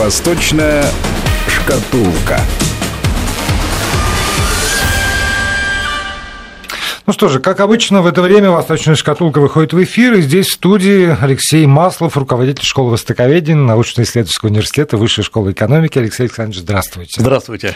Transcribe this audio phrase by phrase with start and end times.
[0.00, 0.82] Восточная
[1.46, 2.40] шкатулка.
[7.10, 10.46] Ну что же, как обычно, в это время «Восточная шкатулка» выходит в эфир, и здесь
[10.46, 15.98] в студии Алексей Маслов, руководитель школы востоковедения научно-исследовательского университета Высшей школы экономики.
[15.98, 17.20] Алексей Александрович, здравствуйте.
[17.20, 17.74] Здравствуйте.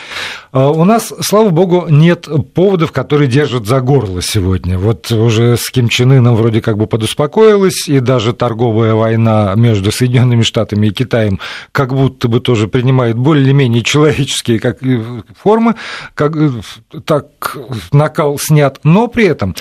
[0.52, 4.78] А, у нас, слава богу, нет поводов, которые держат за горло сегодня.
[4.78, 9.90] Вот уже с Ким Чен Ыном вроде как бы подуспокоилась, и даже торговая война между
[9.90, 11.40] Соединенными Штатами и Китаем
[11.72, 14.78] как будто бы тоже принимает более-менее человеческие как,
[15.36, 15.74] формы,
[16.14, 16.34] как,
[17.04, 17.56] так
[17.90, 19.54] накал снят, но при при этом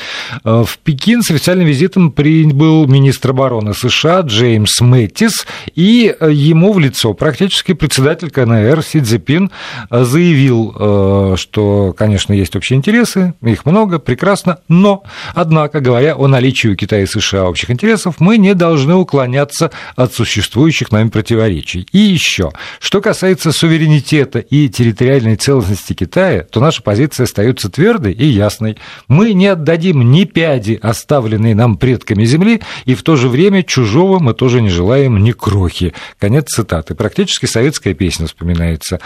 [0.43, 6.73] э, в Пекин с официальным визитом прибыл министр обороны США Джеймс Мэттис, и э, ему
[6.73, 9.51] в лицо практически председатель КНР Си Цзепин
[9.89, 16.67] э, заявил, что, конечно, есть общие интересы, их много, прекрасно, но, однако, говоря о наличии
[16.67, 21.87] у Китая и США общих интересов, мы не должны уклоняться от существующих нами противоречий.
[21.91, 28.25] И еще, что касается суверенитета и территориальной целостности Китая, то наша позиция остается твердой и
[28.33, 28.77] ясной.
[29.07, 34.19] Мы не отдадим ни пяди, оставленной нам предками земли, и в то же время чужого
[34.19, 35.93] мы тоже не желаем ни крохи.
[36.19, 36.95] Конец цитаты.
[36.95, 38.99] Практически советская песня вспоминается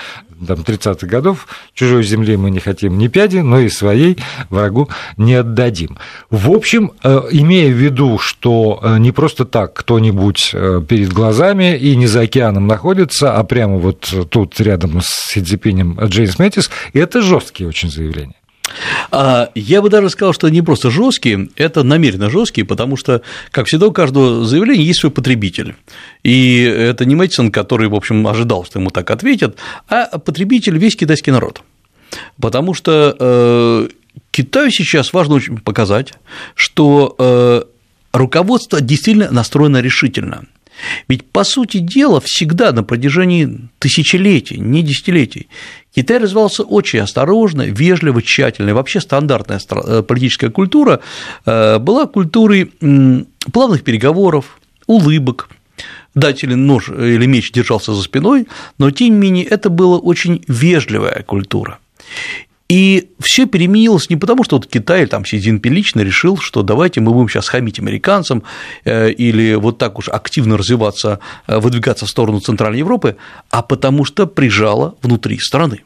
[0.46, 1.48] там, 30-х годов.
[1.74, 4.18] Чужой земли мы не хотим ни пяди, но и своей
[4.50, 5.98] врагу не отдадим.
[6.30, 11.78] В общем, э, имея в виду, что э, не просто так кто-нибудь э, перед глазами
[11.78, 16.70] и не за океаном находится, а прямо вот тут рядом с Си Цзипинем Джеймс Мэттис,
[16.94, 18.36] это жесткие очень заявления.
[19.12, 23.68] А, я бы даже сказал, что не просто жесткие, это намеренно жесткие, потому что, как
[23.68, 25.76] всегда, у каждого заявления есть свой потребитель.
[26.24, 30.96] И это не Мэтсон, который, в общем, ожидал, что ему так ответят, а потребитель весь
[30.96, 31.62] китайский народ.
[32.40, 33.88] Потому что э,
[34.32, 36.14] Китаю сейчас важно очень показать,
[36.56, 37.64] что э,
[38.14, 40.46] руководство действительно настроено решительно.
[41.08, 45.48] Ведь, по сути дела, всегда на протяжении тысячелетий, не десятилетий,
[45.96, 48.70] Китай развивался очень осторожно, вежливо, тщательно.
[48.70, 51.00] И вообще стандартная э, политическая культура
[51.46, 52.72] э, была культурой
[53.52, 55.50] плавных переговоров, улыбок,
[56.14, 58.48] дать или нож или меч держался за спиной,
[58.78, 61.80] но тем не менее это была очень вежливая культура.
[62.70, 67.00] И все переменилось не потому, что вот Китай там Си Цзиньпин лично решил, что давайте
[67.00, 68.44] мы будем сейчас хамить американцам
[68.84, 73.16] э, или вот так уж активно развиваться, э, выдвигаться в сторону Центральной Европы,
[73.52, 75.84] а потому что прижало внутри страны.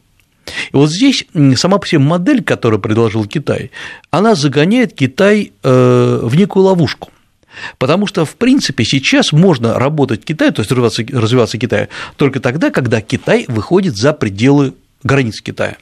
[0.73, 1.25] И вот здесь
[1.55, 3.69] сама по себе модель, которую предложил Китай,
[4.09, 7.11] она загоняет Китай э, в некую ловушку.
[7.77, 12.71] Потому что, в принципе, сейчас можно работать Китаю, то есть развиваться, развиваться Китаю, только тогда,
[12.71, 15.77] когда Китай выходит за пределы границ Китая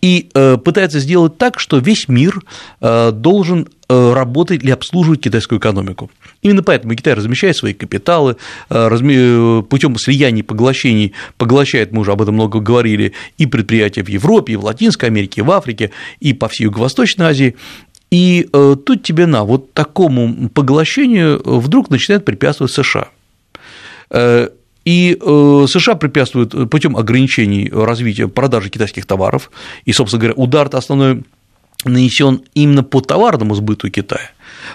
[0.00, 2.42] и э, пытается сделать так, что весь мир
[2.80, 6.10] э, должен э, работать или обслуживать китайскую экономику.
[6.42, 8.36] Именно поэтому Китай размещает свои капиталы,
[8.68, 14.56] путем слияний поглощений поглощает, мы уже об этом много говорили, и предприятия в Европе, и
[14.56, 17.56] в Латинской Америке, и в Африке, и по всей Юго-Восточной Азии.
[18.10, 23.08] И тут тебе на вот такому поглощению вдруг начинает препятствовать США
[24.84, 29.50] и э, США препятствуют путем ограничений развития продажи китайских товаров,
[29.84, 31.22] и, собственно говоря, удар основной
[31.84, 34.30] нанесен именно по товарному сбыту Китая.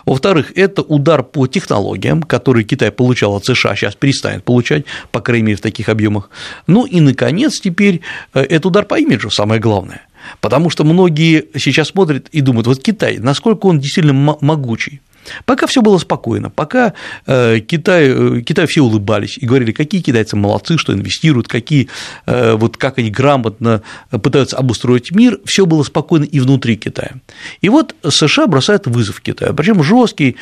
[0.06, 5.48] Во-вторых, это удар по технологиям, которые Китай получал от США, сейчас перестанет получать, по крайней
[5.48, 6.30] мере, в таких объемах.
[6.68, 8.02] Ну и, наконец, теперь
[8.34, 10.02] э, это удар по имиджу, самое главное.
[10.42, 15.02] Потому что многие сейчас смотрят и думают, вот Китай, насколько он действительно могучий,
[15.46, 16.94] Пока все было спокойно, пока
[17.26, 21.90] э, Китай, э, Китай все улыбались и говорили, какие китайцы молодцы, что инвестируют, какие,
[22.26, 27.16] э, вот как они грамотно пытаются обустроить мир, все было спокойно и внутри Китая.
[27.62, 30.38] И вот США бросают вызов Китаю, причем жесткий,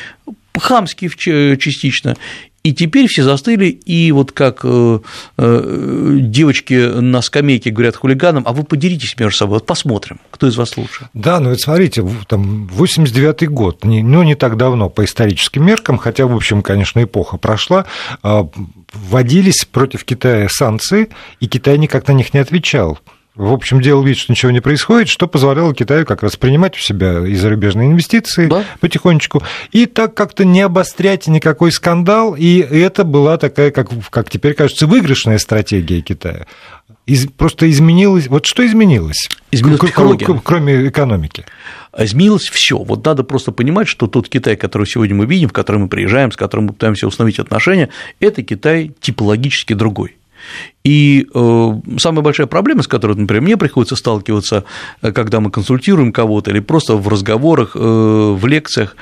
[0.58, 1.08] хамский
[1.56, 2.16] частично,
[2.66, 4.98] и теперь все застыли, и вот как э,
[5.38, 10.56] э, девочки на скамейке говорят хулиганам, а вы подеритесь между собой, вот посмотрим, кто из
[10.56, 11.08] вас лучше.
[11.14, 16.26] Да, ну вот смотрите, там 89-й год, ну не так давно по историческим меркам, хотя,
[16.26, 17.86] в общем, конечно, эпоха прошла,
[18.24, 18.48] а,
[18.92, 22.98] вводились против Китая санкции, и Китай никак на них не отвечал
[23.36, 26.82] в общем, делал вид, что ничего не происходит, что позволяло Китаю как раз принимать в
[26.82, 28.64] себя и зарубежные инвестиции да?
[28.80, 29.42] потихонечку,
[29.72, 34.86] и так как-то не обострять никакой скандал, и это была такая, как, как теперь кажется,
[34.86, 36.46] выигрышная стратегия Китая.
[37.04, 38.26] Из, просто изменилось...
[38.26, 39.28] Вот что изменилось?
[39.52, 40.26] Изменилась технология.
[40.42, 41.44] Кроме экономики.
[41.96, 42.78] Изменилось все.
[42.78, 46.32] Вот надо просто понимать, что тот Китай, который сегодня мы видим, в который мы приезжаем,
[46.32, 50.15] с которым мы пытаемся установить отношения, это Китай типологически другой.
[50.84, 54.64] И э, самая большая проблема, с которой, например, мне приходится сталкиваться,
[55.02, 58.96] э, когда мы консультируем кого-то или просто в разговорах, э, в лекциях,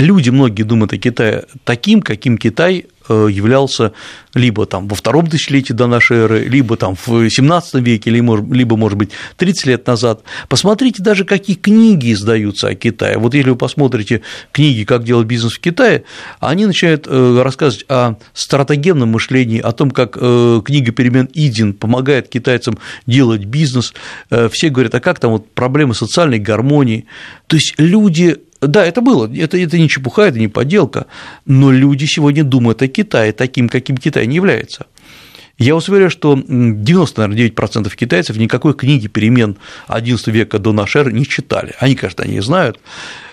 [0.00, 3.92] люди многие думают о Китае таким, каким Китай являлся
[4.34, 8.96] либо там во втором тысячелетии до нашей эры, либо там в 17 веке, либо, может
[8.96, 10.22] быть, 30 лет назад.
[10.48, 13.18] Посмотрите даже, какие книги издаются о Китае.
[13.18, 16.04] Вот если вы посмотрите книги «Как делать бизнес в Китае»,
[16.38, 23.44] они начинают рассказывать о стратегемном мышлении, о том, как книга перемен Идин помогает китайцам делать
[23.44, 23.92] бизнес.
[24.52, 27.06] Все говорят, а как там вот проблемы социальной гармонии.
[27.48, 31.06] То есть люди да, это было, это, это не чепуха, это не подделка,
[31.46, 34.86] но люди сегодня думают о Китае таким, каким Китай не является.
[35.60, 39.58] Я вас уверяю, что 99% китайцев никакой книги перемен
[39.88, 41.74] XI века до нашей эры не читали.
[41.78, 42.80] Они, конечно, они знают,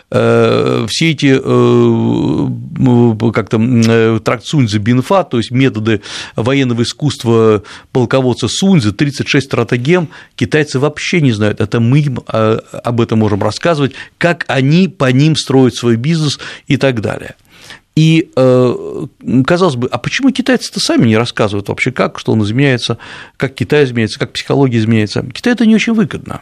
[0.10, 6.02] все эти э, как там, э, тракт Суньцзы Бинфа, то есть методы
[6.38, 13.20] военного искусства полководца Суньцзы, 36 стратегем, китайцы вообще не знают, это мы им об этом
[13.20, 17.36] можем рассказывать, как они по ним строят свой бизнес и так далее.
[17.96, 22.98] И казалось бы, а почему китайцы-то сами не рассказывают вообще, как, что он изменяется,
[23.36, 25.26] как Китай изменяется, как психология изменяется?
[25.34, 26.42] Китай это не очень выгодно.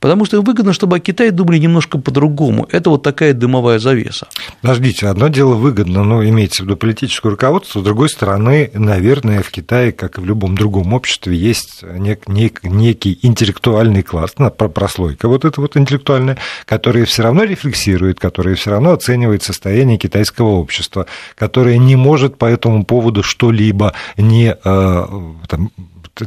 [0.00, 2.66] Потому что выгодно, чтобы о Китае думали немножко по-другому.
[2.70, 4.26] Это вот такая дымовая завеса.
[4.60, 9.50] Подождите, одно дело выгодно, но имеется в виду политическое руководство, с другой стороны, наверное, в
[9.50, 14.34] Китае, как и в любом другом обществе, есть нек- нек- некий интеллектуальный класс,
[14.74, 20.48] прослойка вот эта вот интеллектуальная, которая все равно рефлексирует, которая все равно оценивает состояние китайского
[20.48, 21.06] общества,
[21.36, 25.06] которая не может по этому поводу что-либо не, э,
[25.48, 25.70] там,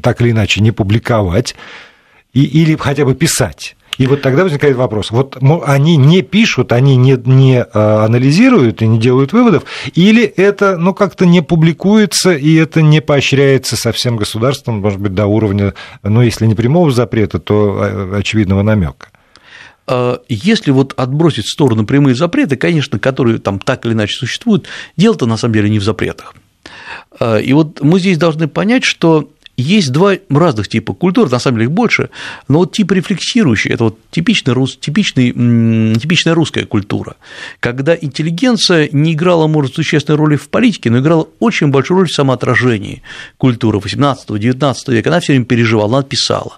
[0.01, 1.55] так или иначе не публиковать,
[2.37, 3.75] и, или хотя бы писать.
[3.97, 8.87] И вот тогда возникает вопрос, вот они не пишут, они не, не а, анализируют и
[8.87, 9.63] не делают выводов,
[9.95, 15.25] или это ну, как-то не публикуется, и это не поощряется совсем государством, может быть, до
[15.25, 15.73] уровня,
[16.03, 19.07] ну, если не прямого запрета, то а, очевидного намека.
[19.87, 24.67] А, если вот отбросить в сторону прямые запреты, конечно, которые там так или иначе существуют,
[24.95, 26.35] дело-то на самом деле не в запретах.
[27.41, 31.69] И вот мы здесь должны понять, что есть два разных типа культур, на самом деле
[31.69, 32.09] их больше,
[32.47, 35.31] но вот тип рефлексирующий– это вот типичный, типичный,
[35.95, 37.15] типичная русская культура,
[37.59, 42.13] когда интеллигенция не играла, может, существенной роли в политике, но играла очень большую роль в
[42.13, 43.01] самоотражении
[43.37, 46.57] культуры 18-19 века, она все время переживала, она писала.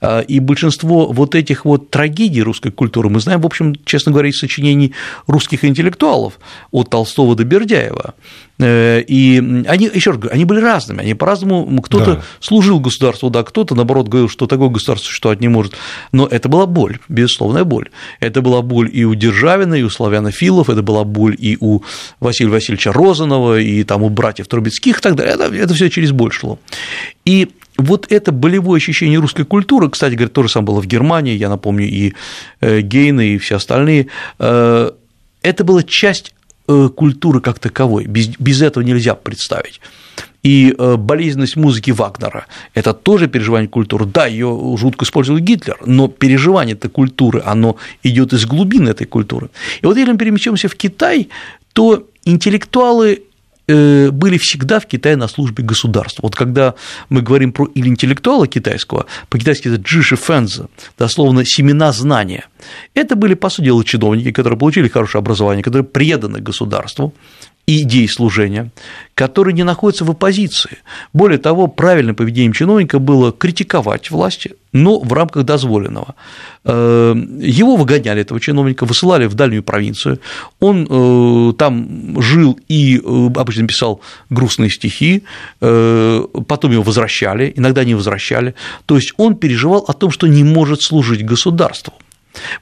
[0.00, 4.30] А, и большинство вот этих вот трагедий русской культуры мы знаем, в общем, честно говоря,
[4.30, 4.94] из сочинений
[5.26, 6.38] русских интеллектуалов
[6.70, 8.14] от Толстого до Бердяева.
[8.58, 12.22] Э, и они, еще раз говорю, они были разными, они по-разному, кто-то да.
[12.40, 15.74] служил государству, да, кто-то, наоборот, говорил, что такое государство существовать не может,
[16.12, 17.90] но это была боль, безусловная боль.
[18.20, 21.82] Это была боль и у Державина, и у славянофилов, это была боль и у
[22.20, 26.12] Василия Васильевича Розанова, и там у братьев Трубецких и так далее, это, это все через
[26.12, 26.58] боль шло.
[27.24, 31.36] И вот это болевое ощущение русской культуры, кстати говоря, то же самое было в Германии,
[31.36, 32.14] я напомню, и
[32.60, 34.08] э, Гейны, и все остальные,
[34.40, 34.90] э,
[35.42, 36.34] это была часть
[36.94, 38.04] культуры как таковой.
[38.04, 39.80] Без, без этого нельзя представить.
[40.42, 44.06] И э, болезненность музыки Вагнера– это тоже переживание культуры.
[44.06, 49.50] Да, ее жутко использовал Гитлер, но переживание этой культуры, оно идет из глубины этой культуры.
[49.82, 51.28] И вот если мы перемещаемся в Китай,
[51.72, 53.27] то интеллектуалы Э,
[53.68, 56.22] были всегда в Китае на службе государства.
[56.22, 56.74] Вот когда
[57.10, 60.68] мы говорим про или интеллектуала китайского, по-китайски это джиши фэнза,
[60.98, 62.46] дословно семена знания,
[62.94, 67.12] это были, по сути дела, чиновники, которые получили хорошее образование, которые преданы государству,
[67.68, 68.70] идей служения,
[69.14, 70.78] которые не находятся в оппозиции.
[71.12, 76.14] Более того, правильным поведением чиновника было критиковать власти, но в рамках дозволенного.
[76.64, 80.18] Э, его выгоняли, этого чиновника, высылали в дальнюю провинцию,
[80.60, 85.24] он э, там жил и э, обычно писал грустные стихи,
[85.60, 88.54] потом его возвращали, иногда не возвращали,
[88.86, 91.92] то есть он переживал о том, что не может служить государству.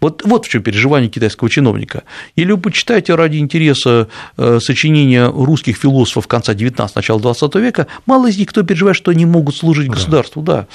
[0.01, 2.05] Вот, вот в чем переживание китайского чиновника.
[2.35, 8.29] Или вы почитаете ради интереса э, сочинения русских философов конца 19 начала 20 века, мало
[8.29, 10.67] из них кто переживает, что они могут служить государству, да.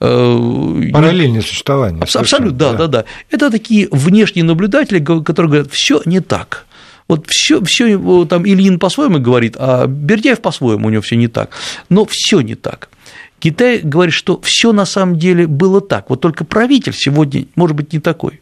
[0.00, 2.02] Э, Параллельное существование.
[2.02, 3.04] Абсолютно, да, да, да.
[3.30, 6.66] Это такие внешние наблюдатели, которые говорят, все не так.
[7.08, 11.50] Вот все, все там Ильин по-своему говорит, а Бердяев по-своему у него все не так.
[11.88, 12.88] Но все не так.
[13.38, 17.92] Китай говорит, что все на самом деле было так, вот только правитель сегодня может быть
[17.92, 18.40] не такой.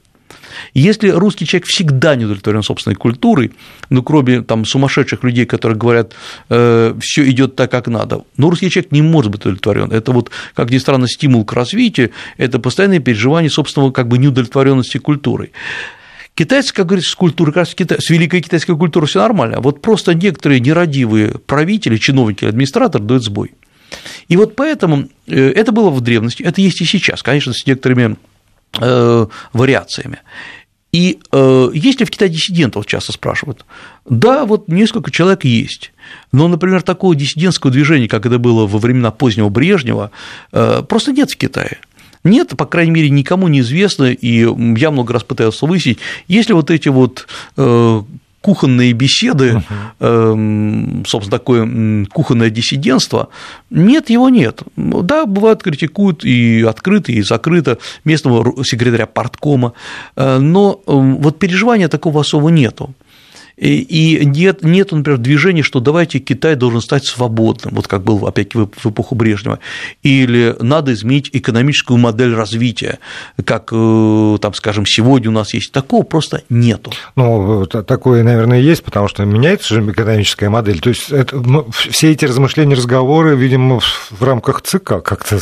[0.72, 3.52] Если русский человек всегда не удовлетворен собственной культурой,
[3.90, 6.12] ну, кроме там сумасшедших людей, которые говорят,
[6.48, 9.90] э, все идет так, как надо, но русский человек не может быть удовлетворен.
[9.90, 14.98] Это вот, как ни странно, стимул к развитию, это постоянное переживание собственного как бы неудовлетворенности
[14.98, 15.52] культурой.
[16.34, 20.14] Китайцы, как говорится, с культурой, как раз с великой китайской культурой все нормально, вот просто
[20.14, 23.52] некоторые нерадивые правители, чиновники, администраторы дают сбой.
[24.28, 28.16] И вот поэтому э, это было в древности, это есть и сейчас, конечно, с некоторыми
[28.80, 30.18] э, вариациями.
[30.92, 33.64] И э, есть ли в Китае диссидентов, часто спрашивают.
[34.08, 35.92] Да, вот несколько человек есть.
[36.30, 40.12] Но, например, такого диссидентского движения, как это было во времена позднего Брежнева,
[40.50, 41.78] просто нет в Китае.
[42.22, 44.46] Нет, по крайней мере, никому не известно, и
[44.78, 45.98] я много раз пытался выяснить,
[46.28, 47.26] если вот эти вот
[48.44, 49.62] кухонные беседы,
[49.98, 51.06] uh-huh.
[51.06, 53.28] собственно, такое кухонное диссидентство.
[53.70, 54.62] Нет, его нет.
[54.76, 59.72] Да, бывает, критикуют и открыто, и закрыто местного секретаря парткома,
[60.16, 62.94] э, но вот переживания такого особо нету.
[63.56, 68.54] И нет, нет, например, движения, что давайте Китай должен стать свободным, вот как был опять
[68.54, 69.60] в эпоху Брежнева,
[70.02, 72.98] или надо изменить экономическую модель развития,
[73.44, 75.72] как, э, там, скажем, сегодня у нас есть.
[75.72, 76.92] Такого просто нету.
[77.16, 80.80] Ну, такое, наверное, есть, потому что меняется же экономическая модель.
[80.80, 85.38] То есть это, все эти размышления, разговоры, видимо, в рамках ЦК как-то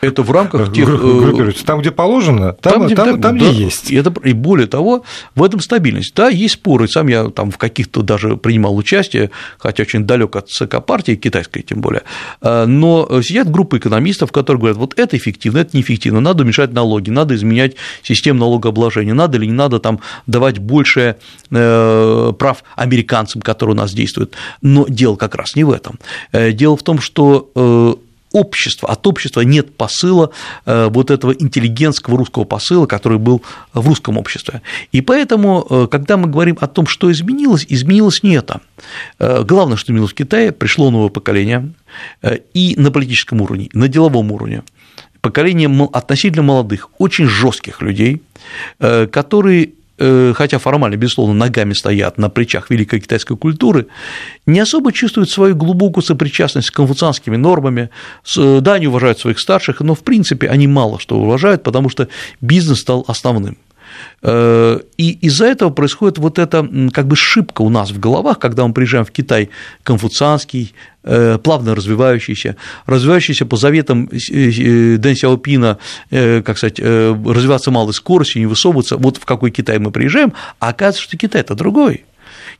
[0.00, 0.88] это в рамках тех…
[0.88, 3.90] Э, там, где положено, там, там, где, там, там, да, где есть.
[3.90, 6.14] И, это, и более того, в этом стабильность.
[6.14, 10.48] Да, есть споры, сам я там в каких-то даже принимал участие, хотя очень далек от
[10.48, 12.02] ЦК партии, китайской тем более,
[12.42, 17.10] э, но сидят группы экономистов, которые говорят, вот это эффективно, это неэффективно, надо уменьшать налоги,
[17.10, 21.16] надо изменять систему налогообложения, надо или не надо там давать больше
[21.50, 24.34] э, прав американцам, которые у нас действуют.
[24.60, 25.98] Но дело как раз не в этом.
[26.32, 27.98] Дело в том, что
[28.34, 30.30] общества, от общества нет посыла
[30.66, 34.60] э, вот этого интеллигентского русского посыла, который был в русском обществе.
[34.90, 38.60] И поэтому, э, когда мы говорим о том, что изменилось, изменилось не это.
[39.20, 41.72] Э, главное, что изменилось в Китае, пришло новое поколение
[42.54, 44.64] и на политическом уровне, и на деловом уровне
[45.20, 48.20] поколение относительно молодых, очень жестких людей,
[48.78, 53.86] которые хотя формально, безусловно, ногами стоят на плечах великой китайской культуры,
[54.46, 57.90] не особо чувствуют свою глубокую сопричастность с конфуцианскими нормами,
[58.36, 62.08] да, они уважают своих старших, но, в принципе, они мало что уважают, потому что
[62.40, 63.56] бизнес стал основным.
[64.22, 68.66] Э, и из-за этого происходит вот эта как бы шибка у нас в головах, когда
[68.66, 69.50] мы приезжаем в Китай,
[69.82, 75.78] конфуцианский, э, плавно развивающийся, развивающийся по заветам э, Дэн Сяопина,
[76.10, 81.02] как сказать, развиваться малой скоростью, не высовываться, вот в какой Китай мы приезжаем, а оказывается,
[81.02, 82.04] что Китай– это другой.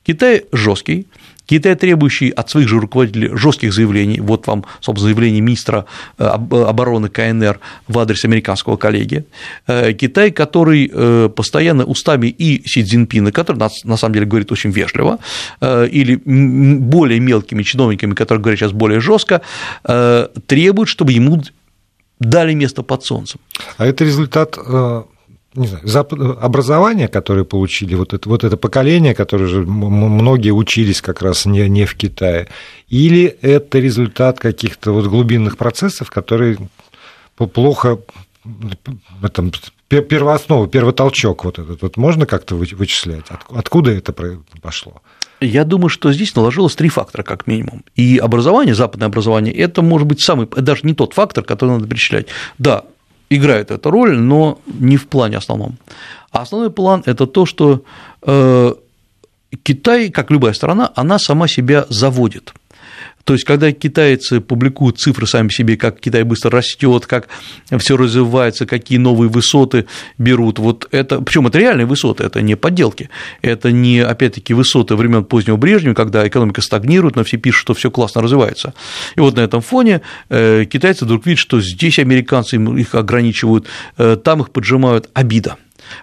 [0.04, 1.06] Китай жесткий,
[1.46, 5.84] Китай, требующий от своих же руководителей жестких заявлений, вот вам, собственно, заявление министра
[6.18, 9.24] э, обороны КНР в адрес американского коллеги,
[9.66, 14.70] э, Китай, который э, постоянно устами и Си Цзиньпина, который на самом деле говорит очень
[14.70, 15.18] вежливо,
[15.60, 19.40] или более мелкими чиновниками, которые говорят сейчас более жестко,
[20.46, 21.42] требует, чтобы ему
[22.18, 23.40] дали место под солнцем.
[23.76, 24.56] А это результат
[25.54, 31.22] не знаю, образование, которое получили, вот это, вот это поколение, которое же многие учились как
[31.22, 32.48] раз не, не в Китае,
[32.88, 36.58] или это результат каких-то вот глубинных процессов, которые
[37.36, 37.98] плохо
[39.22, 39.52] этом,
[39.88, 43.24] первооснову, первотолчок вот этот, вот можно как-то вычислять?
[43.50, 44.12] Откуда это
[44.60, 45.02] пошло?
[45.40, 47.84] Я думаю, что здесь наложилось три фактора, как минимум.
[47.96, 52.28] И образование, западное образование, это может быть самый, даже не тот фактор, который надо перечислять.
[52.58, 52.84] Да,
[53.36, 55.76] играет эту роль, но не в плане основном.
[56.30, 57.82] А основной план– это то, что
[58.22, 58.74] э,
[59.62, 62.54] Китай, как любая страна, она сама себя заводит.
[63.24, 67.28] То есть, когда китайцы публикуют цифры сами себе, как Китай быстро растет, как
[67.78, 69.86] все развивается, какие новые высоты
[70.18, 73.08] берут, вот это, причем это реальные высоты, это не подделки,
[73.40, 77.90] это не, опять-таки, высоты времен позднего Брежнева, когда экономика стагнирует, но все пишут, что все
[77.90, 78.74] классно развивается.
[79.16, 83.66] И вот на этом фоне э, китайцы вдруг видят, что здесь американцы их ограничивают,
[83.96, 85.56] э, там их поджимают, обида.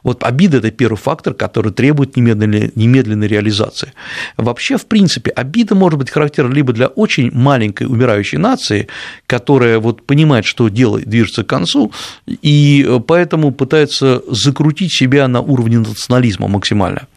[0.04, 3.94] Вот обида– это первый фактор, который требует немедленной, немедленной реализации.
[4.38, 8.88] Вообще, в принципе, обида может быть характерна либо для очень маленькой умирающей нации,
[9.28, 11.92] которая вот понимает, что дело движется к концу,
[12.28, 17.08] и поэтому пытается закрутить себя на уровне национализма максимально.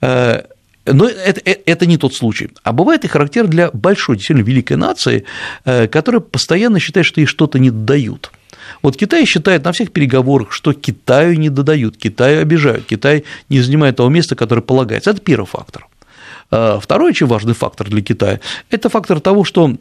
[0.00, 0.42] Э,
[0.92, 2.50] но это, э, это не тот случай.
[2.62, 5.24] А бывает и характер для большой, действительно великой нации,
[5.64, 8.30] э, которая постоянно считает, что ей что-то не дают.
[8.82, 13.96] Вот Китай считает на всех переговорах, что Китаю не додают, Китаю обижают, Китай не занимает
[13.96, 15.10] того места, которое полагается.
[15.10, 15.86] Это первый фактор.
[16.50, 19.76] А второй очень важный фактор для Китая– это фактор того, что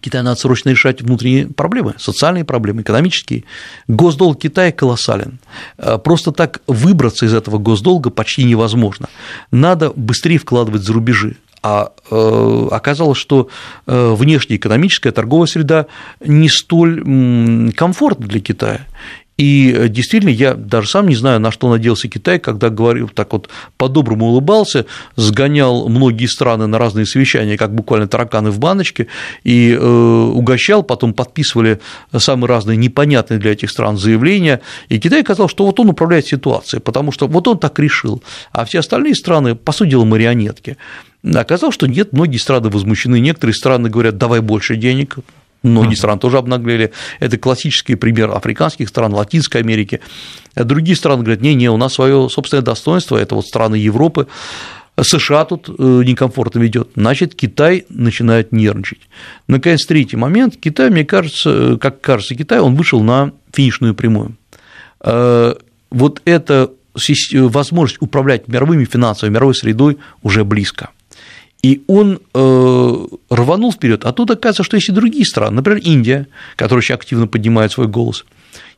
[0.00, 3.44] Китаю надо срочно решать внутренние проблемы, социальные проблемы, экономические.
[3.88, 5.38] Госдолг Китая колоссален.
[5.76, 9.08] А просто так выбраться из этого госдолга почти невозможно.
[9.50, 13.48] Надо быстрее вкладывать за рубежи а э, оказалось, что
[13.86, 15.86] э, внешнеэкономическая торговая среда
[16.24, 18.86] не столь комфортна для Китая.
[19.42, 23.32] И э, действительно, я даже сам не знаю, на что надеялся Китай, когда говорил так
[23.32, 29.08] вот по-доброму улыбался, сгонял многие страны на разные совещания, как буквально тараканы в баночке,
[29.42, 31.80] и э, угощал, потом подписывали
[32.16, 36.80] самые разные непонятные для этих стран заявления, и Китай казалось, что вот он управляет ситуацией,
[36.80, 38.22] потому что вот он так решил,
[38.52, 40.76] а все остальные страны, по сути дела, марионетки.
[41.24, 45.16] Оказалось, что нет, многие страны возмущены, некоторые страны говорят, давай больше денег,
[45.62, 46.92] Многие страны тоже обнаглели.
[47.20, 50.00] Это классический пример африканских стран, Латинской Америки.
[50.54, 54.26] Другие страны говорят, не-не, у нас свое собственное достоинство, это вот страны Европы.
[55.00, 55.72] США тут э,
[56.04, 59.00] некомфортно ведет, значит, Китай начинает нервничать.
[59.48, 60.56] Наконец, третий момент.
[60.60, 64.36] Китай, мне кажется, э, как кажется Китай, он вышел на финишную прямую.
[65.00, 65.54] Э,
[65.90, 66.70] вот эта
[67.32, 70.90] возможность управлять мировыми финансовой, мировой средой уже близко.
[71.62, 74.04] И он э, рванул вперед.
[74.04, 76.26] А тут оказывается, что есть и другие страны, например, Индия,
[76.56, 78.24] которая очень активно поднимает свой голос.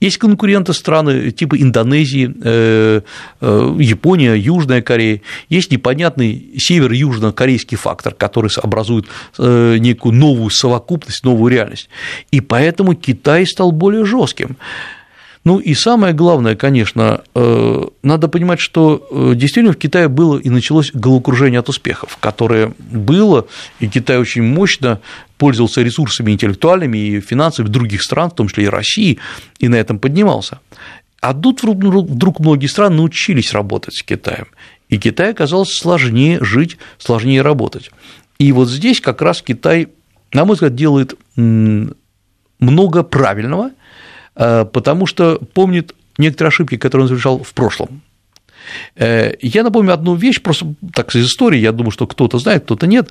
[0.01, 3.01] Есть конкуренты страны типа Индонезии, э,
[3.41, 5.23] э, Япония, Южная Корея.
[5.49, 9.07] Есть непонятный северо-южно-корейский фактор, который образует
[9.39, 11.89] э, некую новую совокупность, новую реальность.
[12.31, 14.57] И поэтому Китай стал более жестким.
[15.45, 20.49] Ну и самое главное, конечно, э, надо понимать, что э, действительно в Китае было и
[20.49, 23.47] началось головокружение от успехов, которое было,
[23.79, 25.01] и Китай очень мощно
[25.37, 29.19] пользовался ресурсами интеллектуальными и финансовыми других стран, в том числе и России,
[29.59, 30.61] и на этом поднимался.
[31.21, 34.47] А тут вдруг многие страны научились работать с Китаем,
[34.89, 37.91] и Китай оказалось сложнее жить, сложнее работать.
[38.39, 39.89] И вот здесь как раз Китай,
[40.33, 43.73] на мой взгляд, делает много правильного–
[44.35, 48.03] потому что помнит некоторые ошибки, которые он совершал в прошлом.
[48.97, 52.87] Э, я напомню одну вещь, просто так из истории, я думаю, что кто-то знает, кто-то
[52.87, 53.09] нет.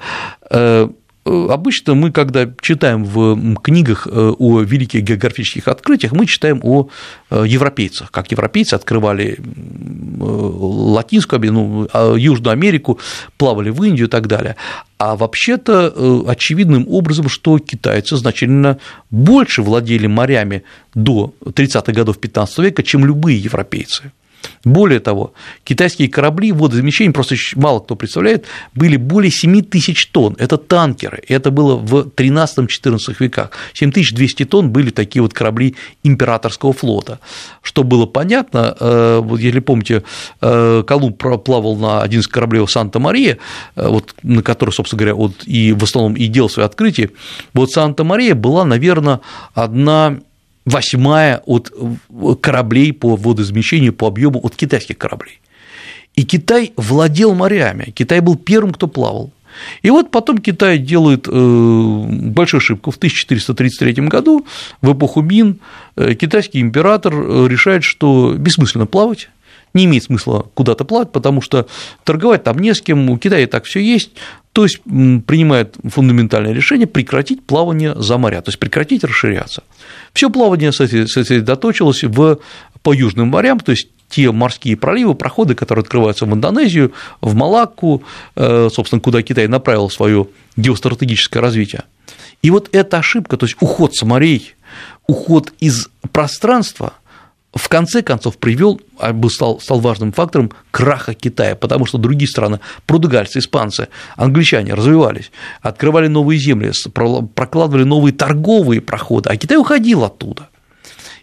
[1.26, 6.90] Э, обычно мы, когда читаем в книгах о великих географических открытиях, мы читаем о
[7.32, 9.38] европейцах, как европейцы открывали
[10.20, 13.00] Латинскую, ну, а Южную Америку,
[13.38, 14.56] плавали в Индию и так далее.
[14.98, 18.78] А вообще-то э, очевидным образом, что китайцы значительно
[19.12, 20.64] больше владели морями
[20.96, 24.12] до 30-х годов 15 века, чем любые европейцы.
[24.64, 25.34] Более того,
[25.64, 30.36] китайские корабли водозамещения, просто мало кто представляет, были более 7 тысяч тонн.
[30.40, 31.22] Это танкеры.
[31.28, 33.52] Это было в 13-14 веках.
[33.74, 37.20] 7200 тонн были такие вот корабли императорского флота.
[37.62, 40.04] Что было понятно, э, вот если помните,
[40.42, 43.38] э, Колумб плавал на один из кораблей Санта-Мария,
[43.76, 47.10] э, вот, на который, собственно говоря, вот, и в основном и делал свои открытия.
[47.54, 49.20] Вот Санта-Мария была, наверное,
[49.54, 50.20] одна
[50.66, 51.72] восьмая от
[52.42, 55.40] кораблей по водоизмещению, по объему от китайских кораблей.
[56.16, 59.32] И Китай владел морями, Китай был первым, кто плавал.
[59.82, 62.92] И вот потом Китай делает э, большую ошибку.
[62.92, 64.46] В 1433 году,
[64.82, 65.60] в эпоху Мин,
[65.96, 69.30] э, китайский император э, решает, что бессмысленно плавать,
[69.74, 71.68] не имеет смысла куда-то плавать, потому что
[72.04, 74.12] торговать там не с кем, у Китая так все есть,
[74.54, 79.64] то есть принимает фундаментальное решение прекратить плавание за моря, то есть прекратить расширяться.
[80.14, 82.40] Все плавание сосредоточилось в,
[82.84, 88.04] по южным морям, то есть те морские проливы, проходы, которые открываются в Индонезию, в Малакку,
[88.36, 91.84] э, собственно, куда Китай направил свое геостратегическое развитие.
[92.44, 94.54] И вот эта ошибка, то есть уход с морей,
[95.08, 96.94] уход из пространства–
[97.54, 102.60] в конце концов привел, а стал, стал важным фактором краха Китая, потому что другие страны,
[102.88, 106.72] португальцы, испанцы, англичане развивались, открывали новые земли,
[107.36, 110.50] прокладывали новые торговые проходы, а Китай уходил оттуда.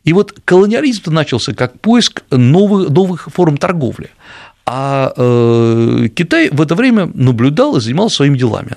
[0.05, 4.11] И вот колониализм начался как поиск новых, новых форм торговли.
[4.73, 8.77] А э, Китай в это время наблюдал и занимался своими делами,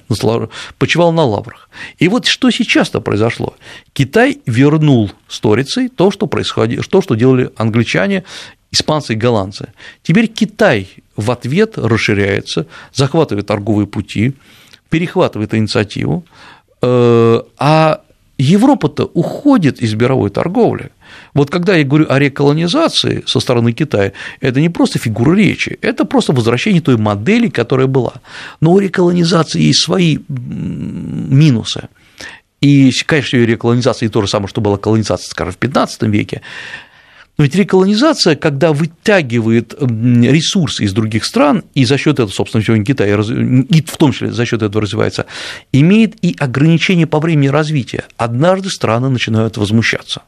[0.80, 1.70] почивал на лаврах.
[2.00, 3.54] И вот что сейчас-то произошло?
[3.94, 8.24] Китай вернул сторицей то, что происходило, то, что делали англичане,
[8.72, 9.72] испанцы и голландцы.
[10.02, 14.34] Теперь Китай в ответ расширяется, захватывает торговые пути,
[14.90, 16.26] перехватывает инициативу,
[16.82, 18.02] э, а
[18.40, 20.90] Европа-то уходит из мировой торговли.
[21.34, 26.06] Вот когда я говорю о реколонизации со стороны Китая, это не просто фигура речи, это
[26.06, 28.13] просто возвращение той модели, которая была.
[28.62, 31.89] Но у реколонизации есть свои минусы.
[32.62, 36.41] И, конечно, реколонизация то же самое, что была колонизация, скажем, в 15 веке,
[37.38, 42.86] но ведь реколонизация, когда вытягивает ресурсы из других стран, и за счет этого, собственно, сегодня
[42.86, 45.26] Китай, и в том числе за счет этого развивается,
[45.71, 48.04] имеет и ограничения по времени развития.
[48.17, 50.21] Однажды страны начинают возмущаться.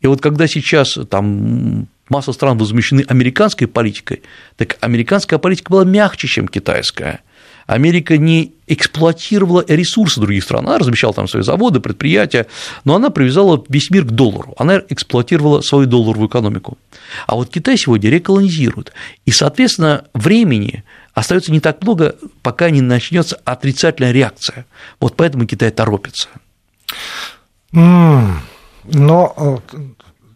[0.00, 4.22] И вот когда сейчас там масса стран возмущены американской политикой,
[4.56, 7.20] так американская политика была мягче, чем китайская.
[7.66, 10.66] Америка не эксплуатировала ресурсы других стран.
[10.66, 12.46] Она размещала там свои заводы, предприятия,
[12.84, 14.54] но она привязала весь мир к доллару.
[14.56, 16.78] Она эксплуатировала свою долларовую экономику.
[17.26, 18.92] А вот Китай сегодня реколонизирует.
[19.26, 24.64] И, соответственно, времени остается не так много, пока не начнется отрицательная реакция.
[24.98, 26.28] Вот поэтому Китай торопится.
[28.92, 29.78] Но э,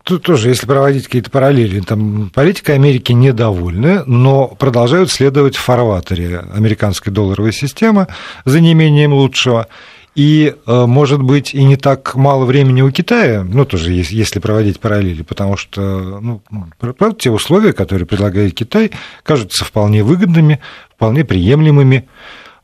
[0.05, 6.39] тут тоже, если проводить какие-то параллели, там политика Америки недовольны, но продолжают следовать в фарватере
[6.55, 8.09] американской долларовой системы
[8.45, 9.69] за неимением лучшего.
[10.15, 14.79] И, э, может быть, и не так мало времени у Китая, ну, тоже если проводить
[14.79, 16.43] параллели, потому что, ну,
[16.79, 18.91] правда, те условия, которые предлагает Китай,
[19.23, 20.61] кажутся вполне выгодными,
[20.95, 22.09] вполне приемлемыми.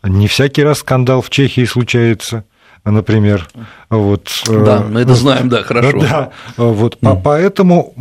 [0.03, 2.45] Не всякий раз скандал в Чехии случается
[2.85, 3.49] например.
[3.91, 6.01] Вот, э, да, мы это знаем, да, хорошо.
[6.01, 7.21] Да, вот, mm.
[7.23, 7.95] поэтому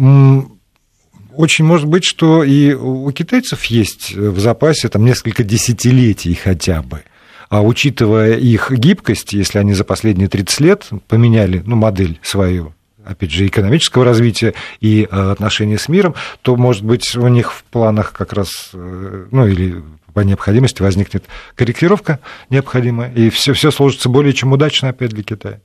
[1.38, 7.04] очень может быть, что и у китайцев есть в запасе там несколько десятилетий хотя бы.
[7.50, 12.74] А учитывая их гибкость, если они за последние 30 лет поменяли ну, модель свою,
[13.06, 17.64] опять же, экономического развития и э, отношения с миром, то, может быть, у них в
[17.66, 19.82] планах как раз, э, ну, или
[20.18, 25.60] по необходимости возникнет корректировка необходимая, и все, все сложится более чем удачно опять для Китая.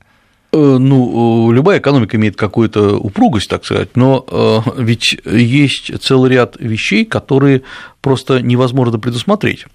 [0.51, 7.03] Э, ну, любая экономика имеет какую-то упругость, так сказать, но ведь есть целый ряд вещей,
[7.03, 7.63] которые
[8.01, 9.65] просто невозможно предусмотреть.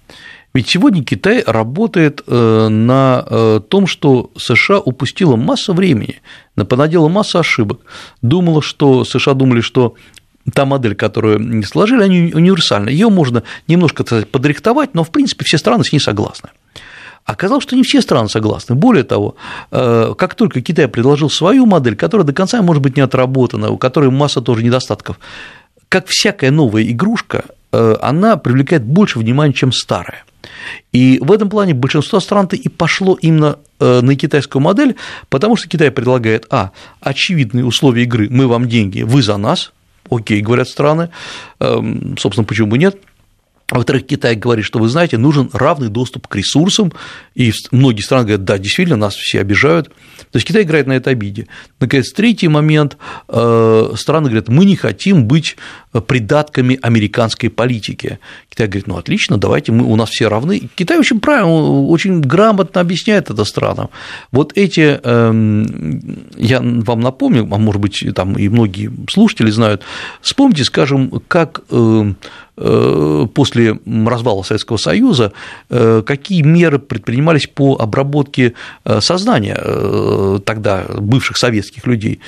[0.53, 6.21] Ведь сегодня Китай работает э, на э, том, что США упустила массу времени,
[6.69, 7.81] понадела массу ошибок.
[8.21, 9.95] Думала, что США думали, что
[10.53, 12.89] та модель, которую сложили, они универсальна.
[12.89, 16.49] Ее можно немножко сказать, подрихтовать, но в принципе все страны с ней согласны.
[17.25, 18.75] Оказалось, что не все страны согласны.
[18.75, 19.35] Более того,
[19.71, 23.77] э, как только Китай предложил свою модель, которая до конца может быть не отработана, у
[23.77, 25.19] которой масса тоже недостатков,
[25.89, 30.23] как всякая новая игрушка, она привлекает больше внимания, чем старая.
[30.91, 34.95] И в этом плане большинство стран-то и пошло именно э, на китайскую модель,
[35.29, 36.71] потому что Китай предлагает, а,
[37.01, 39.71] очевидные условия игры, мы вам деньги, вы за нас,
[40.09, 41.09] окей, говорят страны,
[41.59, 42.97] эм, собственно, почему бы нет,
[43.71, 46.91] во-вторых, Китай говорит, что вы знаете, нужен равный доступ к ресурсам,
[47.35, 49.89] и многие страны говорят, да, действительно, нас все обижают.
[50.31, 51.47] То есть Китай играет на этой обиде.
[51.79, 55.55] Наконец, третий момент, э, страны говорят, мы не хотим быть
[56.07, 58.19] придатками американской политики.
[58.49, 60.69] Китай говорит, ну отлично, давайте мы, у нас все равны.
[60.75, 63.89] Китай очень правильно, очень грамотно объясняет это странам.
[64.31, 69.83] Вот эти, эм, я вам напомню, а может быть, там и многие слушатели знают,
[70.21, 72.13] вспомните, скажем, как э, Э,
[73.33, 75.31] после развала Советского Союза,
[75.69, 78.53] э, какие меры предпринимались по обработке
[78.85, 79.57] э, сознания
[80.45, 82.19] тогда бывших советских людей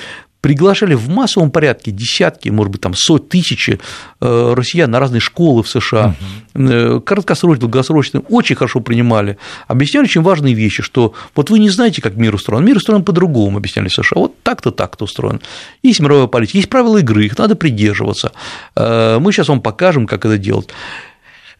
[0.42, 3.80] приглашали в массовом порядке десятки, может быть, там сотни тысячи
[4.20, 6.16] э, россиян на разные школы в США,
[6.52, 7.00] угу.
[7.00, 12.16] краткосрочные, долгосрочные, очень хорошо принимали, объясняли очень важные вещи, что вот вы не знаете, как
[12.16, 15.40] мир устроен, мир устроен по-другому, объясняли США, вот так-то, так-то устроен.
[15.84, 18.32] Есть мировая политика, есть правила игры, их надо придерживаться.
[18.74, 20.68] Э, мы сейчас вам покажем, как это делать.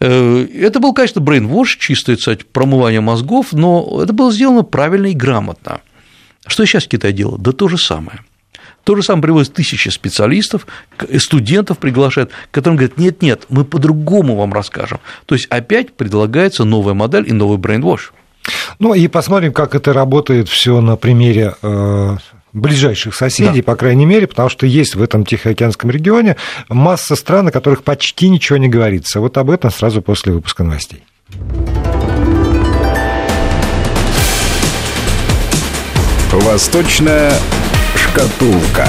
[0.01, 5.81] Это был, конечно, брейнвош, чистое, кстати, промывание мозгов, но это было сделано правильно и грамотно.
[6.45, 7.43] Что сейчас Китай делает?
[7.43, 8.19] Да то же самое–
[8.85, 10.67] то же самое привозят тысячи специалистов,
[11.19, 15.01] студентов приглашают, которым говорят, нет-нет, мы по-другому вам расскажем.
[15.27, 18.13] То есть опять предлагается новая модель и новый брейнвош.
[18.79, 22.17] Ну и посмотрим, как это работает все на примере э,
[22.53, 23.65] ближайших соседей, да.
[23.65, 26.37] по крайней мере, потому что есть в этом Тихоокеанском регионе
[26.69, 29.21] масса стран, о которых почти ничего не говорится.
[29.21, 31.05] Вот об этом сразу после выпуска новостей.
[36.33, 37.33] Восточная
[38.13, 38.87] Шкатулка.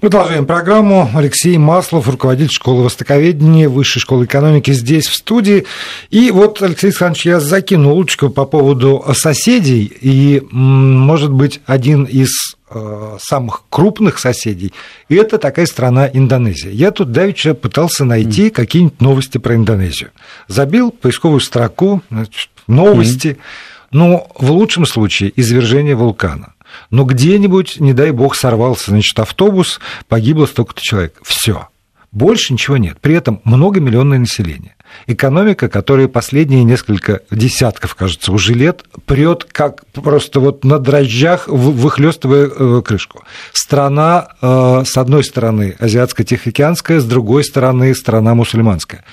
[0.00, 1.08] Продолжаем программу.
[1.14, 5.66] Алексей Маслов, руководитель школы востоковедения Высшей школы экономики здесь, в студии.
[6.10, 9.84] И вот, Алексей Александрович, я закинул удочку по поводу соседей.
[10.00, 14.72] И, может быть, один из э, самых крупных соседей,
[15.08, 16.72] и это такая страна Индонезия.
[16.72, 20.10] Я тут давеча пытался найти какие-нибудь новости про Индонезию.
[20.48, 23.28] Забил поисковую строку, значит, новости.
[23.28, 26.54] Mm-hmm ну, в лучшем случае извержение вулкана.
[26.90, 29.78] Но где-нибудь, не дай бог, сорвался, значит, автобус,
[30.08, 31.20] погибло столько-то человек.
[31.22, 31.68] Все.
[32.10, 32.98] Больше ничего нет.
[33.00, 34.74] При этом многомиллионное население.
[35.06, 42.48] Экономика, которая последние несколько десятков, кажется, уже лет прет как просто вот на дрожжах, выхлестывая
[42.48, 43.22] э, крышку.
[43.52, 49.04] Страна, э, с одной стороны, азиатско-тихоокеанская, с другой стороны, страна мусульманская.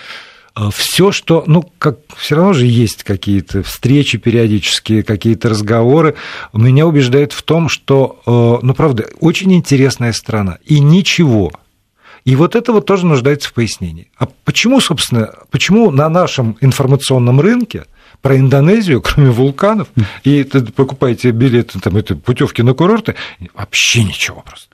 [0.54, 6.16] А все, что, ну, как все равно же есть какие-то встречи периодические, какие-то разговоры,
[6.52, 11.52] меня убеждает в том, что, э, ну, правда, очень интересная страна, и ничего,
[12.24, 14.12] И вот это вот тоже нуждается в пояснении.
[14.16, 17.86] А почему, собственно, почему на нашем информационном рынке
[18.22, 19.88] про Индонезию, кроме вулканов,
[20.24, 23.16] и покупаете билеты, там, это путевки на курорты,
[23.56, 24.71] вообще ничего просто.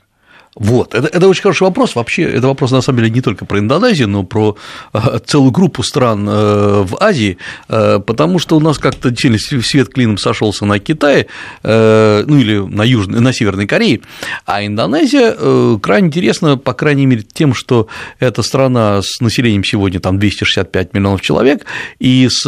[0.60, 1.96] Вот, это, это очень хороший вопрос.
[1.96, 4.58] Вообще, это вопрос, на самом деле, не только про Индонезию, но про
[4.92, 7.38] а, целую группу стран э, в Азии,
[7.70, 11.28] э, потому что у нас как-то действительно свет клином сошелся на Китае,
[11.62, 14.02] э, ну или на, Южной, на Северной Корее,
[14.46, 17.88] а Индонезия крайне интересна, по крайней мере, тем, что
[18.20, 21.66] это страна с населением сегодня там 265 миллионов человек,
[22.00, 22.46] и с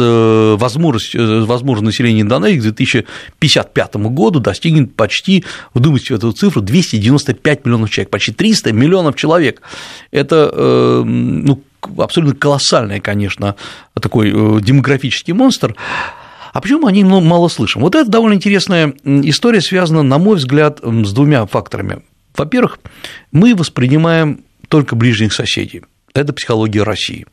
[0.56, 5.44] возможностью, возможностью населения Индонезии к 2055 году достигнет почти,
[5.74, 9.62] вдумайтесь в эту цифру, 295 миллионов человек человек, почти 300 миллионов человек.
[10.10, 11.62] Это э, ну,
[11.98, 13.56] абсолютно колоссальный, конечно,
[13.94, 15.76] такой э, демографический монстр.
[16.52, 17.82] А почему мы о ней мало слышим?
[17.82, 22.02] Вот это довольно интересная история, связана, на мой взгляд, с двумя факторами.
[22.36, 22.80] Во-первых,
[23.30, 25.82] мы воспринимаем только ближних соседей.
[26.12, 27.26] Это психология России.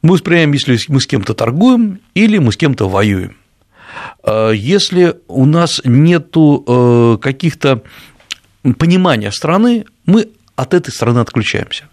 [0.00, 3.36] Мы воспринимаем, если мы с кем-то торгуем или мы с кем-то воюем.
[4.24, 6.34] Э, если у нас нет
[7.20, 7.82] каких-то
[8.74, 11.84] понимания страны, мы от этой страны отключаемся.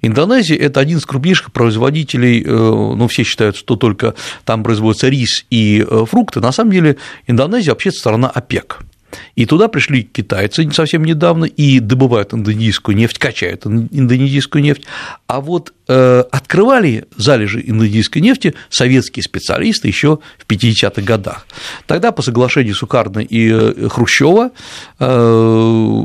[0.00, 5.44] Индонезия– это один из крупнейших производителей, э, ну, все считают, что только там производится рис
[5.50, 8.80] и э, фрукты, на самом деле Индонезия вообще страна ОПЕК.
[9.36, 14.84] И туда пришли китайцы совсем недавно и добывают индонезийскую нефть, качают индонезийскую нефть.
[15.26, 21.46] А вот э, открывали залежи индонезийской нефти советские специалисты еще в 50-х годах.
[21.86, 24.50] Тогда по соглашению Сукарна и э, Хрущева
[24.98, 26.04] э,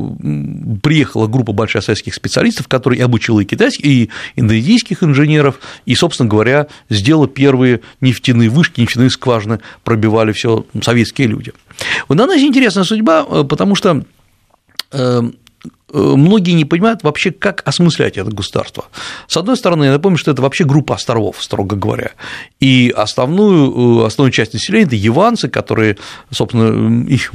[0.82, 6.68] приехала группа большая советских специалистов, которые обучила и китайских, и индонезийских инженеров, и, собственно говоря,
[6.88, 11.52] сделала первые нефтяные вышки, нефтяные скважины пробивали все советские люди.
[12.08, 14.04] У Индонезии интересная судьба, э, потому что
[14.92, 15.22] э,
[15.92, 18.86] многие не понимают вообще, как осмыслять это государство.
[19.28, 22.12] С одной стороны, я напомню, что это вообще группа островов, строго говоря,
[22.60, 25.98] и основную, основную часть населения– это яванцы, которые,
[26.30, 27.32] собственно, их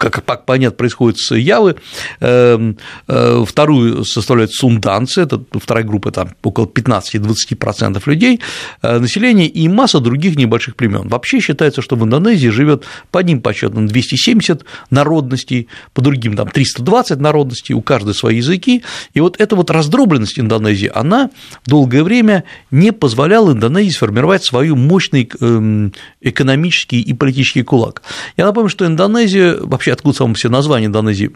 [0.00, 1.76] как понятно, происходит с Явы,
[2.20, 8.40] эм, э, вторую составляют сунданцы, это вторая группа, там около 15-20% людей
[8.82, 11.08] э, населения и масса других небольших племен.
[11.08, 17.20] Вообще считается, что в Индонезии живет по одним подсчетам 270 народностей, по другим там 320
[17.20, 18.82] народностей, у каждой свои языки,
[19.12, 21.30] и вот эта вот раздробленность Индонезии, она
[21.66, 28.02] долгое время не позволяла Индонезии сформировать свою мощный эм, экономический и политический кулак.
[28.36, 31.30] Я напомню, что Индонезия вообще откуда само все название Индонезии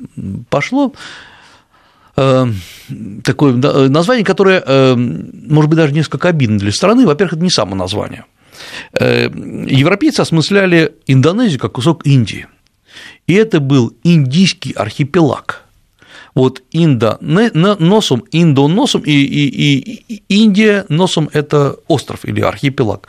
[0.48, 0.94] пошло,
[2.16, 2.46] э,
[3.22, 3.52] такое
[3.88, 7.06] название, которое, э, может быть, даже несколько обидно для страны.
[7.06, 8.24] Во-первых, это не само название.
[8.98, 9.28] Э,
[9.66, 12.46] европейцы осмысляли Индонезию как кусок Индии.
[13.26, 15.63] И это был индийский архипелаг.
[16.34, 23.08] Вот Инда носом, Индо носом и, и, и Индия носом– это остров или архипелаг.